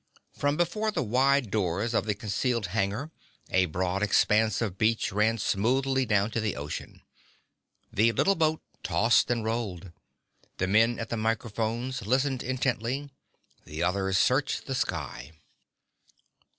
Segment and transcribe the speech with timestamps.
[0.35, 3.11] From before the wide doors of the concealed hangar
[3.51, 7.03] a broad expanse of beach ran smoothly down to the ocean.
[7.93, 9.91] The little boat tossed and rolled.
[10.57, 13.11] The men at the microphones listened intently.
[13.65, 15.33] The others searched the sky.